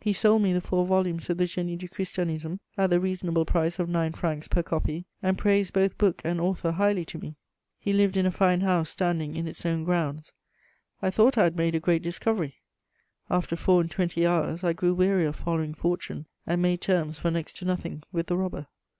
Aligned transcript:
He 0.00 0.12
sold 0.12 0.42
me 0.42 0.52
the 0.52 0.60
four 0.60 0.84
volumes 0.84 1.30
of 1.30 1.38
the 1.38 1.44
Génie 1.44 1.78
du 1.78 1.86
Christianisme 1.88 2.58
at 2.76 2.90
the 2.90 2.98
reasonable 2.98 3.44
price 3.44 3.78
of 3.78 3.88
nine 3.88 4.12
francs 4.12 4.48
per 4.48 4.64
copy, 4.64 5.04
and 5.22 5.38
praised 5.38 5.72
both 5.72 5.96
book 5.96 6.20
and 6.24 6.40
author 6.40 6.72
highly 6.72 7.04
to 7.04 7.18
me. 7.18 7.36
He 7.78 7.92
lived 7.92 8.16
in 8.16 8.26
a 8.26 8.32
fine 8.32 8.62
house 8.62 8.90
standing 8.90 9.36
in 9.36 9.46
its 9.46 9.64
own 9.64 9.84
grounds. 9.84 10.32
I 11.00 11.10
thought 11.10 11.38
I 11.38 11.44
had 11.44 11.56
made 11.56 11.76
a 11.76 11.78
great 11.78 12.02
discovery: 12.02 12.56
after 13.30 13.54
four 13.54 13.80
and 13.80 13.88
twenty 13.92 14.26
hours, 14.26 14.64
I 14.64 14.72
grew 14.72 14.92
weary 14.92 15.24
of 15.24 15.36
following 15.36 15.74
fortune, 15.74 16.26
and 16.48 16.60
made 16.60 16.80
terms 16.80 17.20
for 17.20 17.30
next 17.30 17.56
to 17.58 17.64
nothing 17.64 18.02
with 18.10 18.26
the 18.26 18.36
robber. 18.36 18.66